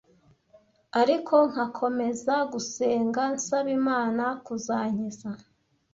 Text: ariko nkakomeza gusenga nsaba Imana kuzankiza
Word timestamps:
ariko 1.01 1.35
nkakomeza 1.51 2.35
gusenga 2.51 3.21
nsaba 3.35 3.69
Imana 3.79 4.23
kuzankiza 4.45 5.29